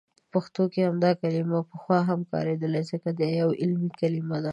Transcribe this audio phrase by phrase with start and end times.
[0.03, 4.49] په پښتو کې همدا کلمه پخوا هم کاریدلي، ځکه دا یو علمي کلمه ده.